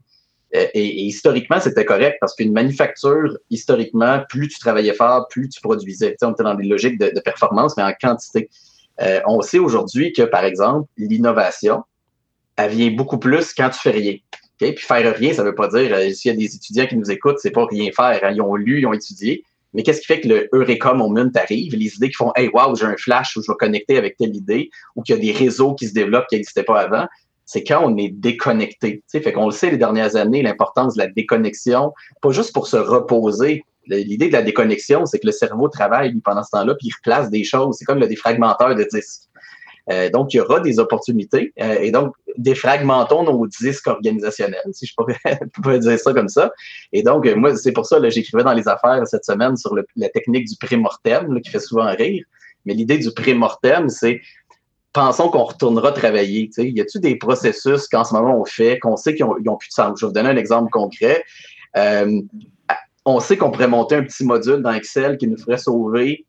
[0.53, 6.15] Et, historiquement, c'était correct parce qu'une manufacture, historiquement, plus tu travaillais fort, plus tu produisais.
[6.21, 8.49] On était dans des logiques de, performance, mais en quantité.
[9.01, 11.83] Euh, on sait aujourd'hui que, par exemple, l'innovation,
[12.57, 14.15] elle vient beaucoup plus quand tu fais rien.
[14.57, 16.95] Puis faire rien, ça ne veut pas dire, euh, s'il y a des étudiants qui
[16.95, 18.19] nous écoutent, c'est pas rien faire.
[18.23, 18.33] Hein.
[18.35, 19.43] Ils ont lu, ils ont étudié.
[19.73, 21.75] Mais qu'est-ce qui fait que le Eureka Moment arrive?
[21.75, 24.35] Les idées qui font Hey, wow, j'ai un flash où je vais connecter avec telle
[24.35, 27.07] idée, ou qu'il y a des réseaux qui se développent qui n'existaient pas avant,
[27.45, 29.03] c'est quand on est déconnecté.
[29.07, 32.67] sais, fait qu'on le sait les dernières années, l'importance de la déconnexion, pas juste pour
[32.67, 36.87] se reposer, l'idée de la déconnexion, c'est que le cerveau travaille pendant ce temps-là, puis
[36.87, 37.75] il replace des choses.
[37.77, 39.23] C'est comme le défragmenteur de disques.
[39.89, 41.53] Euh, donc, il y aura des opportunités.
[41.59, 45.17] Euh, et donc, défragmentons nos disques organisationnels, si je pourrais,
[45.79, 46.51] dire ça comme ça.
[46.93, 50.09] Et donc, moi, c'est pour ça que j'écrivais dans les affaires cette semaine sur la
[50.09, 52.23] technique du pré-mortem, qui fait souvent rire.
[52.65, 54.21] Mais l'idée du pré-mortem, c'est
[54.93, 56.49] pensons qu'on retournera travailler.
[56.57, 59.73] Y a-t-il des processus qu'en ce moment on fait, qu'on sait qu'ils n'ont plus de
[59.73, 59.99] sens?
[59.99, 61.23] Je vais vous donner un exemple concret.
[61.77, 62.21] Euh,
[63.05, 66.25] on sait qu'on pourrait monter un petit module dans Excel qui nous ferait sauver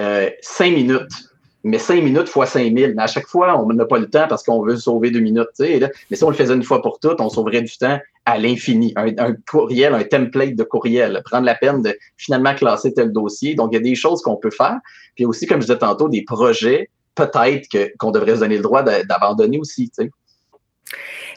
[0.00, 1.28] euh, cinq minutes.
[1.64, 2.94] Mais cinq minutes fois 5000.
[2.96, 5.46] Mais à chaque fois, on n'a pas le temps parce qu'on veut sauver deux minutes.
[5.60, 8.92] mais si on le faisait une fois pour toutes, on sauverait du temps à l'infini.
[8.96, 13.54] Un, courriel, un template de courriel, prendre la peine de finalement classer tel dossier.
[13.54, 14.78] Donc, il y a des choses qu'on peut faire.
[15.14, 18.82] Puis aussi, comme je disais tantôt, des projets, peut-être qu'on devrait se donner le droit
[18.82, 19.90] d'abandonner aussi.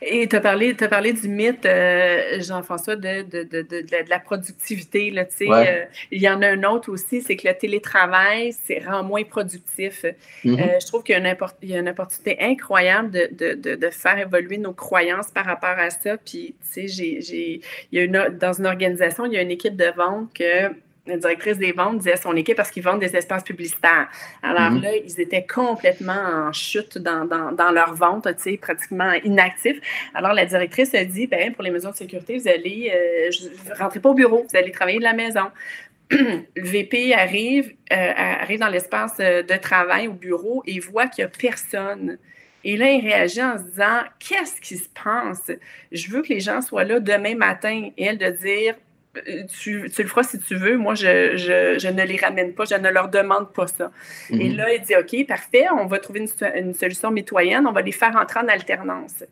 [0.02, 5.10] Et tu as parlé, parlé du mythe, euh, Jean-François, de, de, de, de, la productivité.
[5.10, 9.04] Là, euh, il y en a un autre aussi, c'est que le télétravail, c'est rend
[9.04, 10.06] moins productif.
[10.44, 10.60] Mm-hmm.
[10.60, 15.32] Euh, je trouve qu'il y, y, a une opportunité incroyable de, faire évoluer nos croyances
[15.32, 16.18] par rapport à ça.
[16.18, 17.62] Puis, tu sais, j'ai,
[17.92, 20.74] il y a une, dans une organisation, il y a une équipe de vente que
[21.08, 24.08] la directrice des ventes disait à son équipe parce qu'ils vendent des espaces publicitaires.
[24.42, 24.82] Alors mhm.
[24.82, 29.80] là, ils étaient complètement en chute dans, dans, leur vente, tu sais, pratiquement inactifs.
[30.14, 33.30] Alors la directrice a dit, ben, pour les mesures de sécurité, vous allez, euh,
[33.78, 35.46] rentrez pas au bureau, vous allez travailler de la maison.
[36.12, 41.24] le VP arrive, euh, arrive dans l'espace euh, de travail au bureau et voit qu'il
[41.24, 42.18] n'y a personne.
[42.64, 45.52] Et là, il réagit en se disant Qu'est-ce qui se passe?
[45.92, 47.90] Je veux que les gens soient là demain matin.
[47.98, 48.76] Et elle de dire
[49.62, 50.78] tu, le feras si tu veux.
[50.78, 53.92] Moi, je, ne les ramène pas, je ne leur demande pas ça.
[54.30, 54.58] Et mhm.
[54.58, 56.26] là, il dit OK, parfait, on va trouver
[56.56, 59.24] une, solution mitoyenne, on va les faire entrer en alternance.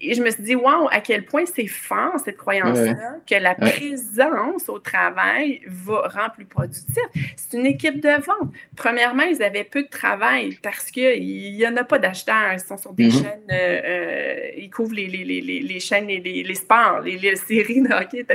[0.00, 3.54] Et je me suis dit, wow, à quel point c'est fort, cette croyance-là, que la
[3.54, 7.04] présence au travail va rendre plus productif.
[7.36, 8.52] C'est une équipe de vente.
[8.76, 12.52] Premièrement, ils avaient peu de travail parce qu'il n'y en a pas d'acheteurs.
[12.52, 13.12] Ils sont sur des mhm.
[13.12, 18.26] chaînes, euh, euh, ils couvrent les, les, chaînes, les, les, sports, les, séries de hockey.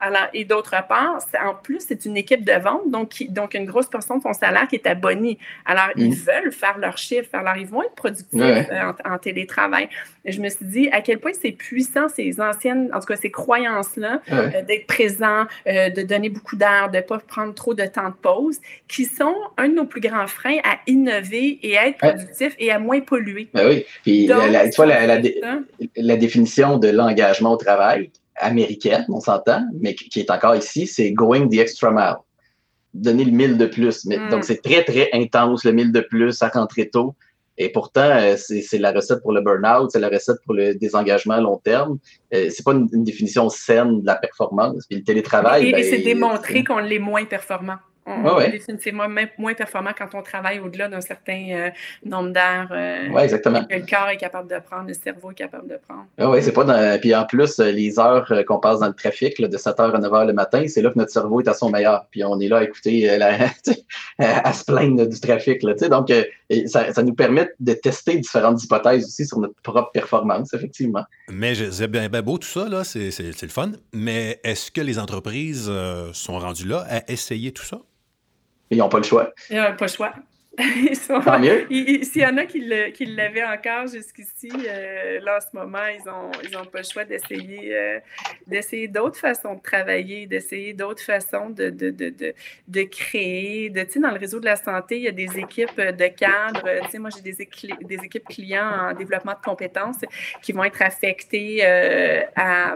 [0.00, 3.88] Alors, et d'autre part, en plus, c'est une équipe de vente, donc, donc une grosse
[3.88, 5.38] portion de son salaire qui est abonnée.
[5.66, 6.14] Alors, ils mm.
[6.14, 7.28] veulent faire leur chiffre.
[7.32, 9.88] Alors, ils vont être productifs euh, en, télétravail.
[10.24, 13.16] Et je me suis dit à quel point c'est puissant, ces anciennes, en tout cas,
[13.16, 17.74] ces croyances-là, euh, d'être présent, euh, de donner beaucoup d'air, de ne pas prendre trop
[17.74, 21.76] de temps de pause, qui sont un de nos plus grands freins à innover et
[21.76, 23.48] à être productif et à moins polluer.
[23.52, 23.84] Ben oui.
[24.04, 25.20] Puis, la, vois, la,
[25.96, 31.12] la définition de l'engagement au travail, américaine, on s'entend, mais qui est encore ici, c'est
[31.12, 32.16] going the extra mile.
[32.94, 34.04] Donner le mille de plus.
[34.06, 34.30] Mais, mm.
[34.30, 37.14] Donc, c'est très, très intense, le mille de plus, à rentrer tôt.
[37.60, 41.40] Et pourtant, c'est la recette pour le burn-out, c'est la recette pour le désengagement à
[41.40, 41.98] long terme.
[42.30, 44.86] c'est pas une, définition saine de la performance.
[44.86, 45.68] Puis le télétravail.
[45.68, 47.78] Et, ben, c'est démontré qu'on l'est moins performant.
[48.08, 51.70] On, est définitivement moins performant quand on travaille au-delà d'un certain euh,
[52.04, 53.64] nombre d'heures euh, exactement.
[53.64, 56.06] que le corps est capable de prendre, le cerveau est capable de prendre.
[56.18, 57.00] oui, c'est pas dans...
[57.00, 60.26] Puis en plus, euh, les heures qu'on passe dans le trafic, de 7h à 9h
[60.26, 62.06] le matin, c'est là que notre cerveau est à son meilleur.
[62.10, 63.08] Puis on est là à écouter,
[64.18, 65.62] à se plaindre du trafic.
[65.62, 66.10] Là, donc,
[66.66, 71.04] ça, ça, nous permet de tester différentes hypothèses aussi sur notre propre performance, effectivement.
[71.28, 73.72] Mais c'est bien, beau tout ça, là, c'est le fun.
[73.92, 75.70] Mais est-ce que les entreprises
[76.12, 77.80] sont rendues là à essayer tout ça?
[78.70, 79.32] Ils n'ont pas le choix.
[79.50, 80.12] Ils n'ont pas le choix.
[80.58, 86.30] S'il y en a qui l'avaient encore jusqu'ici, euh, là en ce moment, ils n'ont
[86.42, 88.00] ils ont pas le choix d'essayer euh,
[88.46, 92.34] d'essayer d'autres façons de travailler, d'essayer d'autres façons de, de, de, de,
[92.66, 93.70] de créer.
[93.70, 96.68] De, dans le réseau de la santé, il y a des équipes de cadres.
[96.98, 97.48] Moi, j'ai des,
[97.84, 100.04] des équipes clients en développement de compétences
[100.42, 102.74] qui vont être affectées, euh, à,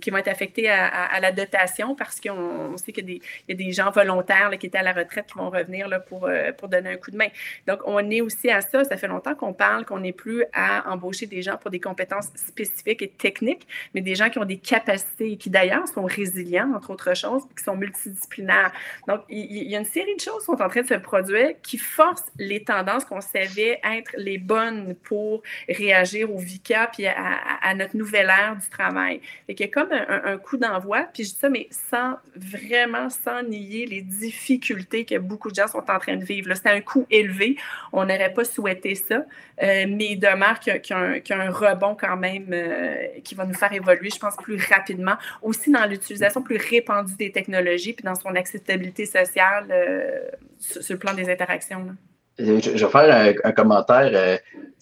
[0.00, 3.54] qui vont être affectées à, à, la dotation parce qu'on sait qu'il y, y, a
[3.54, 6.68] des gens volontaires là, qui étaient à la retraite qui vont revenir là, pour, pour
[6.68, 7.28] donner un coup de main.
[7.66, 8.84] Donc, on est aussi à ça.
[8.84, 12.28] Ça fait longtemps qu'on parle qu'on n'est plus à embaucher des gens pour des compétences
[12.34, 16.72] spécifiques et techniques, mais des gens qui ont des capacités et qui d'ailleurs sont résilients,
[16.74, 18.72] entre autres choses, qui sont multidisciplinaires.
[19.08, 21.50] Donc, il, y a une série de choses qui sont en train de se produire
[21.62, 27.74] qui forcent les tendances qu'on savait être les bonnes pour réagir au VICA puis à,
[27.74, 29.20] notre nouvelle ère du travail.
[29.48, 33.10] Et qu'il y a comme un, coup d'envoi, puis je dis ça, mais sans vraiment,
[33.10, 36.52] sans nier les difficultés que beaucoup de gens sont en train de vivre.
[36.54, 37.56] C'est un coup élevé.
[37.92, 43.06] On n'aurait pas souhaité ça, euh, mais il demeure qu'il un rebond quand même euh,
[43.24, 45.16] qui va nous faire évoluer, je pense, plus rapidement.
[45.42, 50.20] Aussi dans l'utilisation plus répandue des technologies, puis dans son acceptabilité sociale euh,
[50.58, 51.96] sur, le plan des interactions.
[52.38, 54.36] Je, vais faire un, commentaire euh,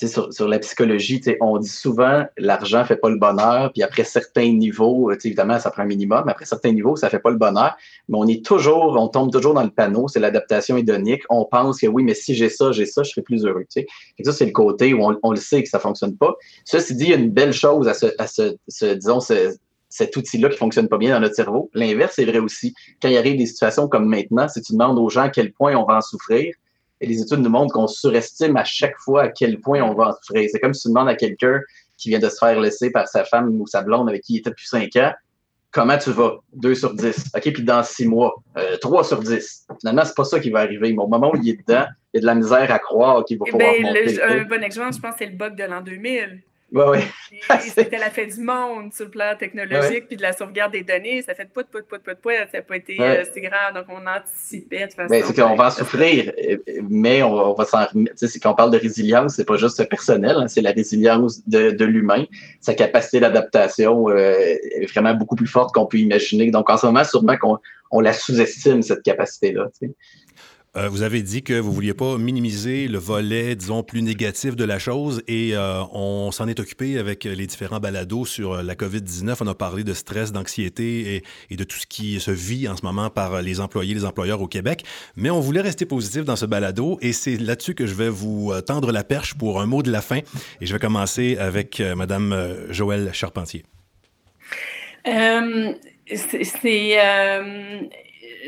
[0.04, 1.22] sur, sur, la psychologie.
[1.40, 5.82] On dit souvent l'argent fait pas le bonheur, puis après certains niveaux, évidemment, ça prend
[5.82, 7.76] un minimum, après certains niveaux, ça fait pas le bonheur.
[8.08, 11.22] Mais on est toujours, on tombe toujours dans le panneau, c'est l'adaptation hédonique.
[11.30, 13.66] On pense que oui, mais si j'ai ça, j'ai ça, je serai plus heureux.
[13.76, 16.34] Et ça, c'est le côté où on, le sait que ça ne fonctionne pas.
[16.64, 18.56] Ceci dit, une belle chose à ce, à ce,
[18.94, 19.20] disons,
[19.88, 21.70] cet outil-là qui fonctionne pas bien dans notre cerveau.
[21.72, 22.74] L'inverse est vrai aussi.
[23.00, 25.76] Quand il arrive des situations comme maintenant, si tu demandes aux gens à quel point
[25.76, 26.52] on va en souffrir,
[27.04, 30.08] et les études nous montrent qu'on surestime à chaque fois à quel point on va
[30.08, 30.48] en souffrir.
[30.50, 31.60] C'est comme si tu demandes à quelqu'un
[31.98, 34.38] qui vient de se faire laisser par sa femme ou sa blonde avec qui il
[34.38, 35.12] était depuis cinq ans,
[35.70, 36.38] comment tu vas?
[36.54, 37.32] 2 sur 10.
[37.36, 39.66] OK, puis dans six mois, euh, 3 sur 10.
[39.80, 40.92] Finalement, c'est pas ça qui va arriver.
[40.92, 43.24] Mais au moment où il est dedans, il y a de la misère à croire
[43.24, 44.22] qu'il va eh pouvoir ben, monter.
[44.22, 46.42] un bon exemple, je pense, c'est le bug de l'an 2000.
[46.74, 47.04] Ouais, ouais.
[47.60, 51.22] C'était la fête du monde sur le plan technologique, puis de la sauvegarde des données.
[51.22, 52.32] Ça fait de pout, pout, pout, pout, pout.
[52.50, 53.74] Ça n'a pas été euh, si grave.
[53.74, 55.08] Donc, on anticipait de façon.
[55.08, 56.32] Ben, c'est qu'on va en souffrir,
[56.90, 58.16] mais on, va s'en remettre.
[58.42, 61.84] Quand on parle de résilience, c'est pas juste personnel, hein, c'est la résilience de, de
[61.84, 62.24] l'humain.
[62.60, 66.50] Sa capacité d'adaptation euh, est vraiment beaucoup plus forte qu'on peut imaginer.
[66.50, 67.58] Donc, en ce moment, sûrement qu'on
[67.92, 69.68] on la sous-estime, cette capacité-là.
[70.76, 74.56] Euh, vous avez dit que vous ne vouliez pas minimiser le volet, disons, plus négatif
[74.56, 78.74] de la chose et euh, on s'en est occupé avec les différents balados sur la
[78.74, 79.36] COVID-19.
[79.40, 82.82] On a parlé de stress, d'anxiété et, de tout ce qui se vit en ce
[82.82, 84.84] moment par les employés, les employeurs au Québec.
[85.14, 88.50] Mais on voulait rester positif dans ce balado et c'est là-dessus que je vais vous
[88.50, 90.18] euh, tendre la perche pour un mot de la fin.
[90.60, 92.36] Et je vais commencer avec Madame
[92.70, 93.62] Joëlle Charpentier.
[95.04, 96.98] c'est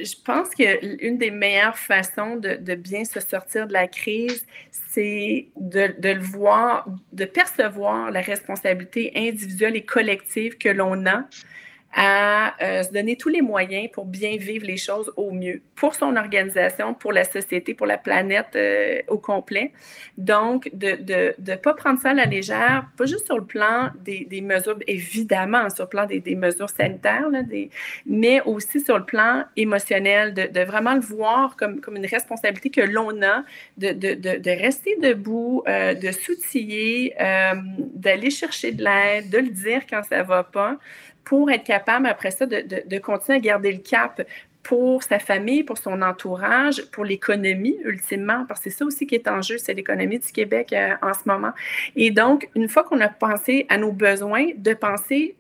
[0.05, 4.47] je pense qu'une des meilleures façons de, bien se sortir de la crise,
[4.91, 11.25] c'est le voir, de percevoir la responsabilité individuelle et collective que l'on a
[11.95, 15.95] à euh, se donner tous les moyens pour bien vivre les choses au mieux, pour
[15.95, 19.73] son organisation, pour la société, pour la planète euh, au complet.
[20.19, 23.91] Donc, de ne de, pas prendre ça à la légère, pas juste sur le plan
[24.05, 27.31] des, des mesures, évidemment, sur le plan des, des mesures sanitaires,
[28.05, 32.69] mais aussi sur le plan émotionnel, de, de vraiment le voir comme, comme une responsabilité
[32.69, 33.43] que l'on a,
[33.79, 37.15] de, de, rester debout, euh, de s'outiller,
[37.79, 40.79] d'aller chercher de l'aide, de le dire quand ça ne va pas
[41.27, 44.23] pour être capable après ça de, de, continuer à garder le cap
[44.63, 49.17] pour sa famille, pour son entourage, pour l'économie, ultimement, parce que c'est ça aussi qui
[49.17, 51.51] est en jeu, c'est l'économie du Québec euh, en ce moment.
[51.97, 55.35] Et donc, une fois qu'on a pensé à nos besoins, de penser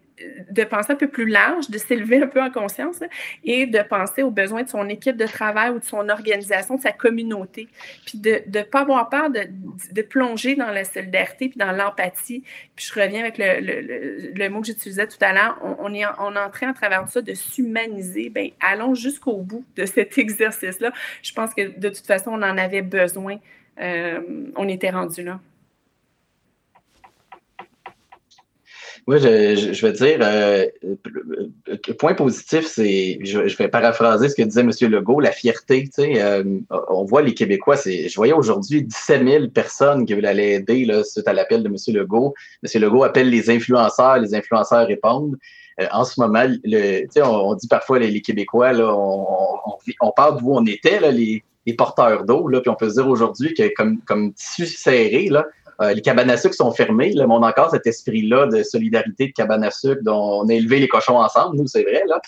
[0.50, 3.00] de penser un peu plus large, de s'élever un peu en conscience
[3.44, 6.80] et de penser aux besoins de son équipe de travail ou de son organisation, de
[6.80, 7.68] sa communauté,
[8.06, 12.42] puis de ne pas avoir peur de, plonger dans la solidarité puis dans l'empathie.
[12.74, 16.34] Puis je reviens avec le, mot que j'utilisais tout à l'heure, on, est en, on
[16.34, 18.30] est en travers ça, de s'humaniser.
[18.30, 20.92] Bien, allons jusqu'au bout de cet exercice-là.
[21.22, 23.38] Je pense que de toute façon, on en avait besoin
[23.78, 25.38] on était rendu là.
[29.06, 30.66] Oui, je, je, vais dire, euh,
[31.96, 34.72] point positif, c'est, je, vais paraphraser ce que disait M.
[34.90, 35.84] Legault, la fierté.
[35.84, 36.42] Tu sais, euh,
[36.90, 40.84] on voit les Québécois, c'est, je voyais aujourd'hui 17 000 personnes qui veulent aller aider
[40.84, 41.76] là, suite à l'appel de M.
[41.94, 42.34] Legault.
[42.64, 42.82] M.
[42.82, 45.36] Legault appelle les influenceurs, les influenceurs répondent.
[45.80, 49.24] Euh, en ce moment, le, sais, on, dit parfois les, Québécois, là, on,
[49.66, 52.94] on, on parle d'où on était, là, les, les porteurs d'eau, puis on peut se
[52.94, 55.44] dire aujourd'hui que comme, comme tissu serré, là,
[55.80, 57.12] euh, les cabanes à sucre sont fermées.
[57.12, 60.80] Le monde encore cet esprit-là de solidarité de cabanes à sucre dont on a élevé
[60.80, 62.02] les cochons ensemble, nous, c'est vrai.
[62.06, 62.20] Là.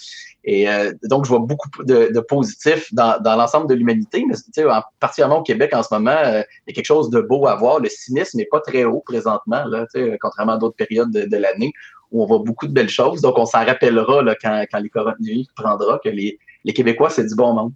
[0.45, 4.35] Et euh, donc, je vois beaucoup de, positifs dans, l'ensemble de l'humanité, mais
[4.65, 7.47] en, particulièrement au Québec en ce moment, euh, il y a quelque chose de beau
[7.47, 7.81] à voir.
[7.81, 9.87] Le cynisme n'est pas très haut présentement, là,
[10.21, 11.73] contrairement à d'autres périodes de, l'année
[12.11, 13.21] où on voit beaucoup de belles choses.
[13.21, 17.35] Donc, on s'en rappellera quand, quand les coronavirus prendra que les, les Québécois, c'est du
[17.35, 17.73] bon monde.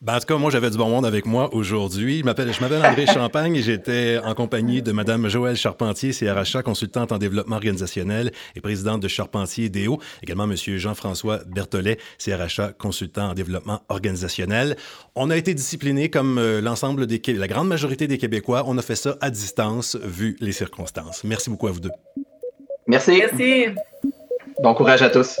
[0.00, 2.20] Ben, en tout cas, moi, j'avais du bon monde avec moi aujourd'hui.
[2.20, 2.50] Je m'appelle
[2.84, 8.30] André Champagne et j'étais en compagnie de Mme Joëlle Charpentier, CRHA, consultante en développement organisationnel
[8.54, 9.98] et présidente de Charpentier DO.
[10.22, 10.54] Également M.
[10.54, 14.76] Jean-François Berthollet, CRHA, consultant en développement organisationnel.
[15.16, 18.62] On a été disciplinés comme euh, l'ensemble des, la grande majorité des Québécois.
[18.66, 21.24] On a fait ça à distance, vu les circonstances.
[21.24, 21.90] Merci beaucoup à vous deux.
[22.86, 23.18] Merci.
[23.18, 23.66] Merci.
[24.62, 25.40] Bon courage à tous.